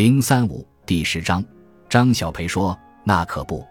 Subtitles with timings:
[0.00, 1.44] 零三五第十章，
[1.86, 3.62] 张小培说：“那可不，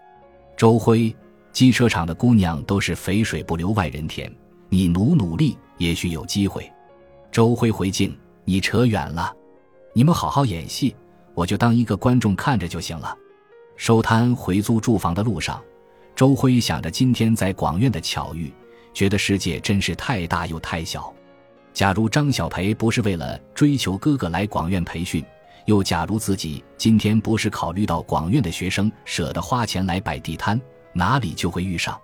[0.56, 1.12] 周辉，
[1.50, 4.32] 机车厂的姑娘都是肥水不流外人田，
[4.68, 6.70] 你努努力，也许有机会。”
[7.32, 8.16] 周辉回敬
[8.46, 9.34] ：“你扯远了，
[9.92, 10.94] 你们好好演戏，
[11.34, 13.12] 我就当一个观众看着就行了。”
[13.76, 15.60] 收摊回租住房的路上，
[16.14, 18.52] 周辉想着今天在广院的巧遇，
[18.94, 21.12] 觉得世界真是太大又太小。
[21.74, 25.24] 假如张小培不是为了追求哥哥来广院培训。
[25.66, 30.60] 又假如自己今天不是考虑到广院的学生舍得花钱来摆地摊，
[30.92, 31.98] 哪里就会遇上？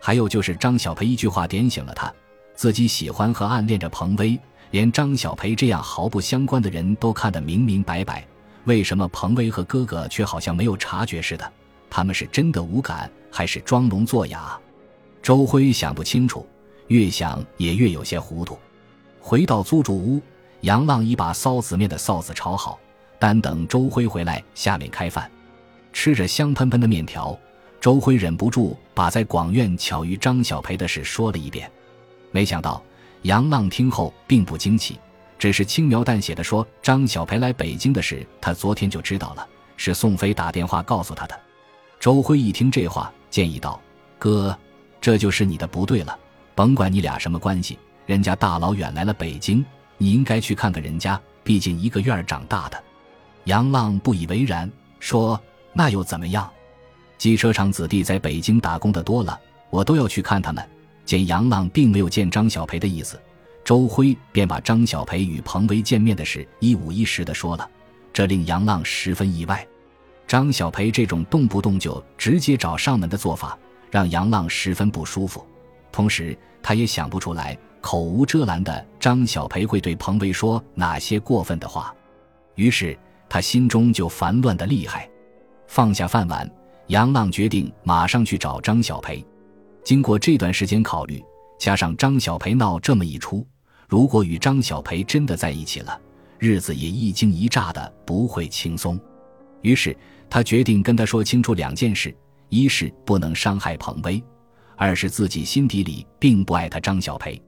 [0.00, 2.12] 还有就是张小培一句话点醒了他，
[2.54, 4.38] 自己喜欢和暗恋着彭威，
[4.70, 8.26] 连张小培这样毫不相关的人都看得明明白白，
[8.64, 11.52] 为什么彭威和哥哥却好像没有察觉似的？
[11.90, 14.58] 他们是真的无感，还是装聋作哑？
[15.22, 16.46] 周辉想不清楚，
[16.88, 18.58] 越想也越有些糊涂。
[19.20, 20.20] 回到租住屋，
[20.60, 22.78] 杨浪已把臊子面的臊子炒好。
[23.18, 25.30] 单等周辉回来，下面开饭。
[25.92, 27.36] 吃着香喷喷的面条，
[27.80, 31.70] 周辉忍不住把在广院巧遇张小培的事说了一遍。
[32.30, 32.82] 没想到
[33.22, 34.98] 杨浪听后并不惊奇，
[35.38, 39.46] 只是轻描淡写的说：“张小培来北京的事，他昨天就知道了，
[39.76, 41.40] 是宋飞打电话告诉他的。”
[41.98, 43.80] 周辉一听这话，建议道
[44.20, 44.56] ：“哥，
[45.00, 46.16] 这就是你的不对了。
[46.54, 49.64] 甭管你俩什么关系，人家大老远来了北京，
[49.96, 52.82] 你应该去看看人家，毕竟一个院儿长大的。”
[53.48, 55.40] 杨浪不以为然，说
[55.72, 56.46] ：“那又怎么样？
[57.16, 59.40] 机车厂子弟在北京打工的多了，
[59.70, 60.62] 我都要去看他们。”
[61.06, 63.18] 见杨浪并没有见张小培的意思，
[63.64, 67.66] 周辉便把张小培与彭威见面的事一五一十的说了，
[68.12, 69.66] 这令杨浪十分意外。
[70.26, 73.58] 张小培这种动不动就直接找上门的做法，
[73.90, 75.42] 让杨浪十分不舒服。
[75.90, 81.94] 同时，他也想不出来口无遮拦的张小培会对彭威说哪些过分的话，
[82.54, 82.94] 于是。
[83.28, 85.08] 他心中就烦乱的厉害，
[85.66, 86.50] 放下饭碗，
[86.86, 89.24] 杨浪决定马上去找张小培。
[89.84, 91.22] 经过这段时间考虑，
[91.58, 93.46] 加上张小培闹这么一出，
[93.88, 96.00] 如果与张小培真的在一起了，
[96.38, 98.98] 日子也一惊一乍的，不会轻松。
[99.62, 99.96] 于是
[100.30, 102.14] 他决定跟他说清楚两件事：
[102.48, 104.22] 一是不能伤害彭威，
[104.76, 107.40] 二是自己心底里并不爱他张小培。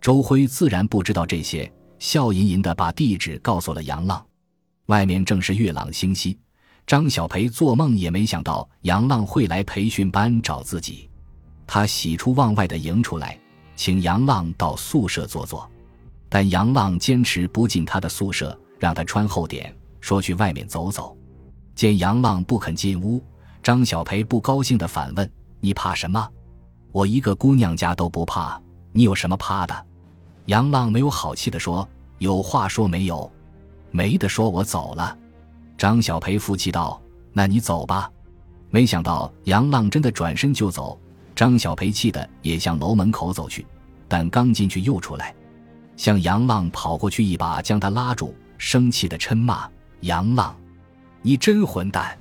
[0.00, 4.24] 周辉自然不知道这些，笑吟吟的把地址告诉了杨浪。
[4.88, 6.38] 外面正是月朗星稀，
[6.86, 11.08] 张小培做梦也没想到杨浪会来培训班找自己。
[11.66, 13.38] 他喜出望外的迎出来，
[13.76, 15.68] 请杨浪到宿舍坐坐。
[16.30, 21.14] 但杨浪坚持不进他的宿舍，让他穿厚点，说去外面走走。
[21.74, 23.22] 见杨浪不肯进屋，
[23.62, 26.26] 张小培不高兴的反问：“你怕什么？
[26.92, 28.58] 我一个姑娘家都不怕，
[28.92, 29.86] 你有什么怕的？”
[30.46, 33.30] 杨浪没有好气的说：“有话说没有。”
[33.90, 35.16] 没得说，我走了。
[35.76, 37.00] 张小培负气道
[37.32, 38.10] ：“那你走吧。”
[38.70, 41.00] 没想到杨浪真的转身就走，
[41.34, 43.66] 张小培气得也向楼门口走去，
[44.06, 45.34] 但刚进去又出来，
[45.96, 49.66] 向杨浪跑过去，一把将他拉住，生气的嗔骂
[50.02, 50.54] ：“杨浪，
[51.22, 52.18] 你真混蛋！”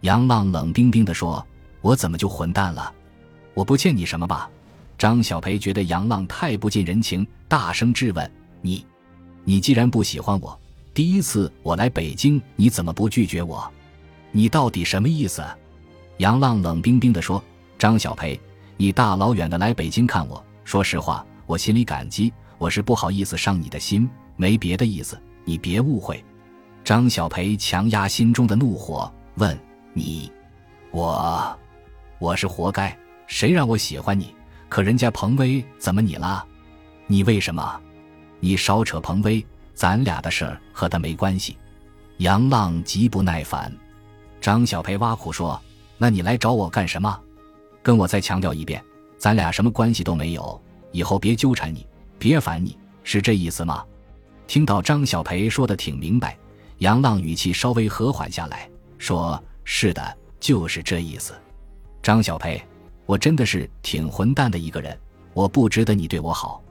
[0.00, 1.46] 杨浪冷冰冰地说
[1.82, 2.92] ：“我怎么就混蛋了？
[3.52, 4.48] 我不欠你什么吧？”
[4.96, 8.86] 张小培觉得杨浪太不近人情，大声质问：“你，
[9.44, 10.58] 你既然不喜欢我？”
[10.94, 13.66] 第一次我来北京，你怎么不拒绝我？
[14.30, 15.42] 你到底什么意思？
[16.18, 17.42] 杨浪冷冰冰地说
[17.78, 18.38] ：“张小培，
[18.76, 26.22] 你大老远的来北京看我，说实话，我心里感激，我是不好意思伤你的心，没别的意思，你别误会。”
[26.84, 29.58] 张小培强压心中的怒火，问
[29.94, 30.30] ：“你，
[30.90, 31.58] 我，
[32.18, 32.94] 我是活该？
[33.26, 34.34] 谁让我喜欢你？
[34.68, 36.44] 可人家彭威怎么你了？
[37.06, 37.80] 你为什么？
[38.40, 39.42] 你少扯彭威。”
[39.74, 41.56] 咱俩的事儿和他没关系，
[42.18, 43.72] 杨浪极不耐烦。
[44.40, 45.60] 张小培挖苦说
[45.98, 47.20] ：“那你来找我干什么？
[47.82, 48.82] 跟我再强调一遍，
[49.16, 50.60] 咱俩什么关系都没有，
[50.90, 51.86] 以后别纠缠你，
[52.18, 53.84] 别烦你，是这意思吗？”
[54.46, 56.36] 听到张小培说的挺明白，
[56.78, 61.32] 杨浪语气稍微和缓下来，说：“是的，就是这意思。
[62.02, 62.62] 张小培，
[63.06, 64.98] 我真的是挺混蛋的一个人，
[65.32, 66.62] 我不值得你对我好，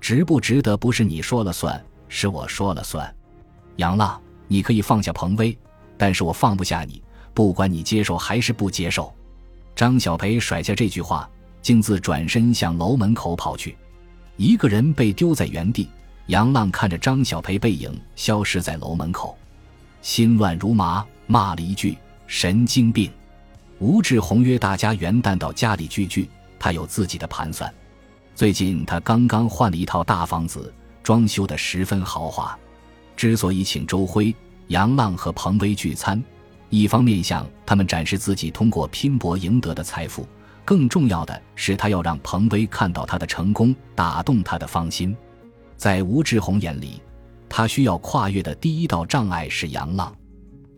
[0.00, 3.10] 值不值得不是你说了算。”是我说了算，
[3.76, 5.56] 杨浪，你可以放下彭威，
[5.96, 7.00] 但是我放不下你，
[7.32, 9.14] 不管你接受还是不接受。
[9.76, 11.30] 张小培甩下这句话，
[11.62, 13.76] 径自转身向楼门口跑去，
[14.36, 15.88] 一个人被丢在原地。
[16.26, 19.38] 杨浪看着张小培背影消失在楼门口，
[20.02, 21.96] 心乱如麻，骂了一句
[22.26, 23.10] ：“神经病！”
[23.78, 26.28] 吴志宏约大家元旦到家里聚聚，
[26.58, 27.72] 他有自己的盘算。
[28.34, 30.74] 最近他刚刚换了一套大房子。
[31.10, 32.56] 装修的十分豪华，
[33.16, 34.32] 之所以请周辉，
[34.68, 36.22] 杨浪和彭威聚餐，
[36.68, 40.24] 一方面向他们展示自己通过拼搏赢得的财富，
[40.64, 45.16] 更重要的是他要让彭威看到他的成功，打动他的芳心。
[45.76, 47.02] 在吴志宏眼里，
[47.48, 50.14] 他需要跨越的第一道障碍是杨浪。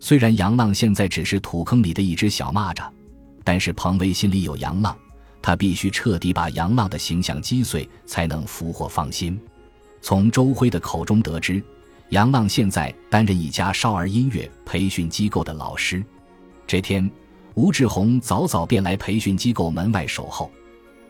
[0.01, 2.89] 虽然杨浪现在只是土坑里的一只小蚂蚱，
[3.45, 4.97] 但是彭威心里有杨浪，
[5.43, 9.39] 他必须彻底把杨浪的形象击碎，才能俘获芳心。
[10.03, 11.63] 从周辉的口中得知，
[12.09, 16.05] 杨浪现在担任一家少儿音乐培训机构的老师。
[16.67, 17.09] 这天，
[17.55, 20.51] 吴志宏早早便来培训机构门外守候。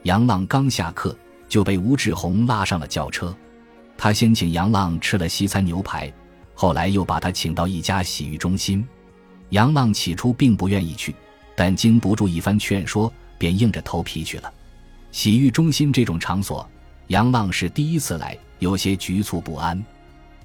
[0.02, 1.16] 杨浪刚下课，
[1.48, 3.34] 就被吴志宏拉上了轿车。
[3.96, 6.12] 他先请杨浪吃了西餐牛排。
[6.54, 8.86] 后来又把他请到一家洗浴中心，
[9.48, 11.14] 杨浪起初并不愿意去，
[11.56, 14.52] 但经不住一番劝说，便硬着头皮去了。
[15.12, 16.68] 洗浴中心这种场所，
[17.08, 19.82] 杨浪是第一次来，有些局促不安。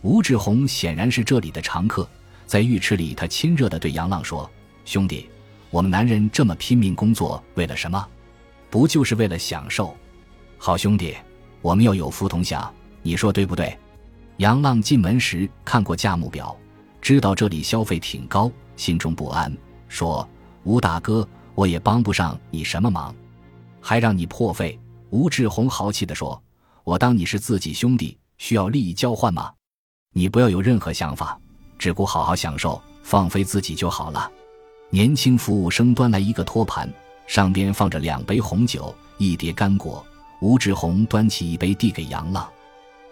[0.01, 2.07] 吴志宏显然是这里的常客，
[2.45, 4.49] 在浴池里，他亲热地对杨浪说
[4.85, 5.29] ：“兄弟，
[5.69, 8.05] 我们男人这么拼命工作，为了什么？
[8.69, 9.95] 不就是为了享受？
[10.57, 11.15] 好兄弟，
[11.61, 13.77] 我们要有福同享，你说对不对？”
[14.37, 16.55] 杨浪进门时看过价目表，
[17.01, 19.55] 知道这里消费挺高，心中不安，
[19.87, 20.27] 说
[20.63, 23.15] ：“吴大哥，我也帮不上你什么忙，
[23.81, 24.79] 还让你破费。”
[25.09, 26.39] 吴志宏豪气地说
[26.87, 29.51] ：“我当你是自己兄弟，需要利益交换吗？
[30.13, 31.37] 你不要有任何想法，
[31.77, 34.31] 只顾好好享受，放飞自己就好了。”
[34.89, 36.89] 年轻服务生端来一个托盘，
[37.27, 40.01] 上边放着两杯红酒，一碟干果。
[40.39, 42.49] 吴志宏端起一杯递给杨浪。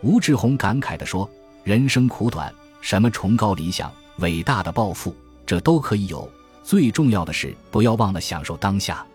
[0.02, 1.30] 吴志宏感慨地说
[1.66, 2.50] ：“人生苦短，
[2.80, 5.14] 什么崇高理想、伟大的抱负，
[5.46, 6.26] 这都可以有。
[6.64, 9.06] 最重要的是，不要忘了享受当下。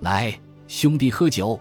[0.00, 0.32] 来，
[0.66, 1.60] 兄弟，喝酒。”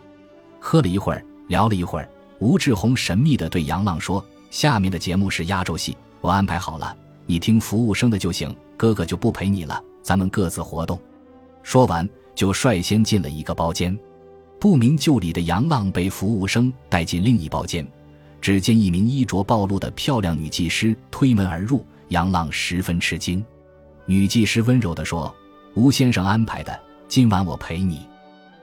[0.62, 6.96] 喝了一会儿，聊了一会儿，吴志宏神秘地对杨浪说：“下面的节目是压轴戏，我安排好了，
[7.26, 8.56] 你听服务生的就行。
[8.76, 11.00] 哥哥就不陪你了，咱们各自活动。”
[11.64, 13.98] 说完，就率先进了一个包间。
[14.60, 17.86] 不明就里的杨浪被服务生带进另一包间。
[18.40, 23.44] 只见一名衣着暴露的漂亮女技师推门而入，杨浪十分吃惊。
[24.06, 25.34] 女技师温柔地说
[25.74, 28.08] ：“吴先生安排的，今晚我陪你。”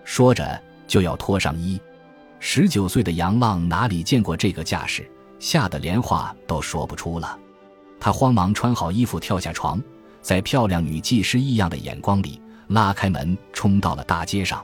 [0.05, 1.79] 说着就要脱上衣。
[2.47, 7.39] 十九岁的杨浪哪里见过这个架势，吓得连话都说不出了。
[7.99, 9.83] 他慌忙穿好衣服，跳下床，
[10.21, 12.39] 在漂亮女技师异样的眼光里，
[12.69, 14.63] 拉开门冲到了大街上。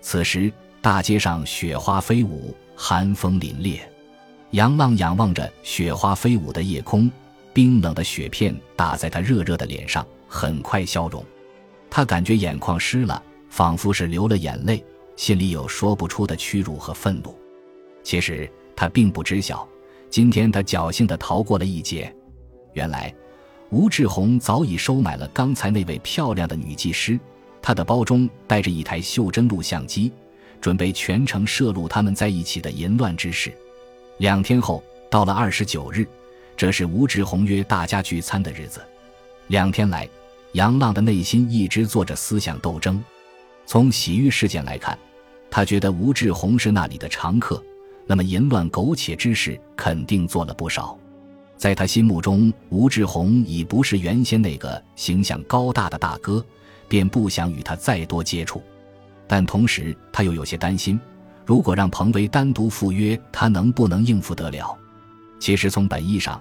[0.00, 0.50] 此时
[0.80, 3.78] 大街上雪花飞舞，寒风凛冽。
[4.52, 7.08] 杨浪仰望着雪花飞舞的夜空，
[7.52, 11.22] 冰冷的雪片打在他热热的脸上，很快消融。
[11.90, 14.82] 他感觉眼眶湿了，仿佛是流了眼泪，
[15.20, 17.38] 心里有说不出的屈辱和愤怒。
[18.02, 19.68] 其实他并不知晓，
[20.08, 22.10] 今天他侥幸地逃过了一劫。
[22.72, 23.14] 原来，
[23.68, 27.20] 吴志宏早已收买了刚才那位漂亮的女技师，
[27.60, 30.10] 她的包中带着一台袖珍录像机，
[30.58, 33.52] 准备全程摄录他们在一起的淫乱之事。
[34.16, 36.06] 两天后，到了二十九日，
[36.56, 38.80] 这是吴志宏约大家聚餐的日子。
[39.48, 40.08] 两天来，
[40.52, 43.04] 杨浪的内心一直做着思想斗争。
[43.66, 44.98] 从洗浴事件来看，
[45.50, 47.62] 他觉得吴志宏是那里的常客，
[48.06, 50.96] 那么淫乱苟且之事肯定做了不少。
[51.56, 56.44] 在他心目中，吴志宏已不是原先那个形象高大的大哥，
[56.88, 58.62] 便不想与他再多接触。
[59.26, 60.98] 但同时，他又有些担心。
[61.44, 64.76] 如果让彭威单独赴约，他能不能应付得了？
[65.38, 66.40] 其实从本意上，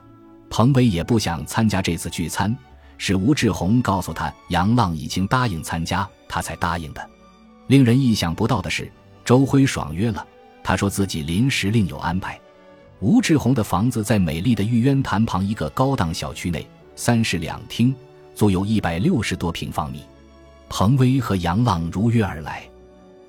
[0.50, 2.56] 彭威也不想参加这次聚餐，
[2.98, 7.10] 是吴志宏告诉他杨浪已经答应参加，他才答应的。
[7.68, 8.92] 令人意想不到的是，
[9.30, 10.26] 周辉爽约了，
[10.64, 12.42] 他说自己临时另有安排。
[13.00, 17.94] 吴志宏的房子在美丽的玉渊潭旁一个高档小区内，三室两厅，
[18.34, 20.02] 足有一百六十多平方米。
[20.68, 22.68] 彭威和杨浪如约而来，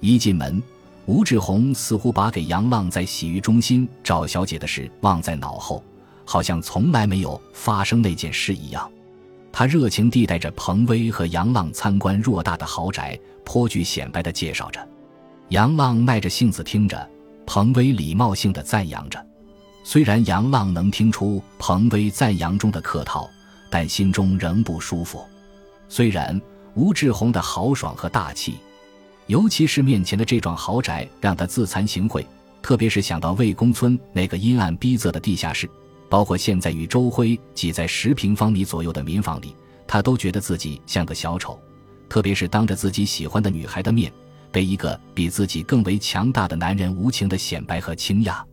[0.01, 0.63] 一进门。
[1.05, 5.85] 吴志宏似乎把给杨浪在洗浴中心找小姐的事忘在脑后，
[6.25, 8.91] 好像从来没有发生那件事一样。
[9.53, 14.81] 他热情地带着彭威和杨浪参观偌大的豪宅，颇具显摆地介绍着。
[15.51, 17.11] 杨浪耐着性子听着，
[17.45, 19.21] 彭威礼貌性地赞扬着。
[19.83, 23.29] 虽然杨浪能听出彭威赞扬中的客套，
[23.69, 25.25] 但心中仍不舒服。
[25.89, 26.41] 虽然
[26.75, 28.55] 吴志宏的豪爽和大气。
[29.27, 32.25] 尤其是面前的这幢豪宅，让他自惭形秽。
[32.63, 35.71] 特别是想到魏公村那个阴暗逼仄的地下室，
[36.09, 39.55] 包括现在与周辉挤在十平方米左右的民房里，
[39.87, 41.57] 他都觉得自己像个小丑。
[42.09, 44.13] 特别是当着自己喜欢的女孩的面，
[44.53, 48.47] 被一个比自己更为强大的男人无情的显摆和倾轧。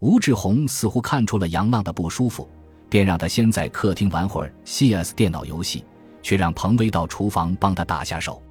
[0.00, 2.48] 吴志宏似乎看出了杨浪的不舒服，
[2.88, 5.84] 便让他先在客厅玩会儿 CS 电脑游戏，
[6.22, 8.42] 却让彭威到厨房帮他打下手。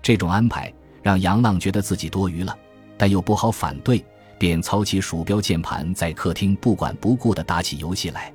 [0.00, 0.72] 这种安排
[1.02, 2.56] 让杨浪觉得自己多余了，
[2.96, 4.04] 但又不好反对，
[4.38, 8.32] 便操起鼠标键盘在客厅不管不顾地打起游戏来。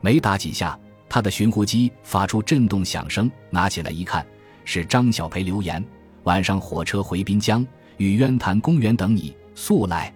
[0.00, 4.24] 没打几下，他的寻呼机发出震动响声，拿起来一看，
[4.64, 5.84] 是张小培留言
[6.24, 7.66] ：“晚上火车回滨江，
[7.96, 10.12] 与渊潭公园等你，速来。”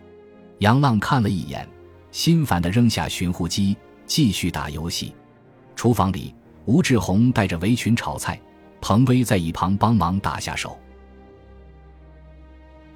[0.58, 1.66] 杨浪看了一眼，
[2.10, 5.14] 心烦地扔下寻呼机，继续打游戏。
[5.76, 6.34] 厨房里，
[6.64, 8.40] 吴志红带着围裙炒菜，
[8.80, 10.76] 彭威在一旁帮忙打下手。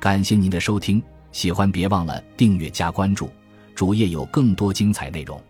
[0.01, 1.01] 感谢您的收听，
[1.31, 3.31] 喜欢别忘了订阅加关注，
[3.77, 5.41] 主页有更多精彩内容。